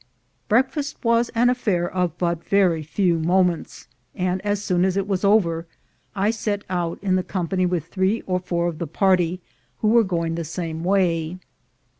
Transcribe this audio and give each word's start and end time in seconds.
Breakfast 0.47 0.97
was 1.05 1.29
an 1.35 1.51
affair 1.51 1.87
of 1.87 2.17
but 2.17 2.43
very 2.43 2.81
few 2.81 3.19
moments, 3.19 3.87
and 4.15 4.41
as 4.43 4.63
soon 4.63 4.83
as 4.83 4.97
it 4.97 5.07
was 5.07 5.23
over, 5.23 5.67
I 6.15 6.31
set 6.31 6.63
out 6.71 6.97
in 7.03 7.21
company 7.21 7.67
with 7.67 7.85
three 7.85 8.21
or 8.21 8.39
four 8.39 8.67
of 8.67 8.79
the 8.79 8.87
party, 8.87 9.41
who 9.81 9.89
were 9.89 10.03
going 10.03 10.33
the 10.33 10.43
same 10.43 10.83
way. 10.83 11.37